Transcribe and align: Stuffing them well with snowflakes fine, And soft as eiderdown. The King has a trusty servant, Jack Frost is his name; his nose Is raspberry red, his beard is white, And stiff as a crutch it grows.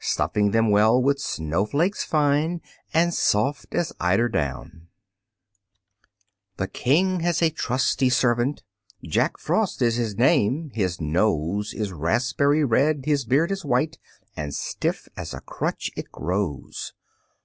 Stuffing 0.00 0.50
them 0.50 0.72
well 0.72 1.00
with 1.00 1.20
snowflakes 1.20 2.02
fine, 2.02 2.60
And 2.92 3.14
soft 3.14 3.72
as 3.72 3.92
eiderdown. 4.00 4.88
The 6.56 6.66
King 6.66 7.20
has 7.20 7.40
a 7.40 7.50
trusty 7.50 8.10
servant, 8.10 8.64
Jack 9.04 9.38
Frost 9.38 9.80
is 9.80 9.94
his 9.94 10.18
name; 10.18 10.72
his 10.74 11.00
nose 11.00 11.72
Is 11.72 11.92
raspberry 11.92 12.64
red, 12.64 13.02
his 13.04 13.24
beard 13.24 13.52
is 13.52 13.64
white, 13.64 13.96
And 14.36 14.52
stiff 14.52 15.06
as 15.16 15.32
a 15.32 15.40
crutch 15.42 15.92
it 15.94 16.10
grows. 16.10 16.92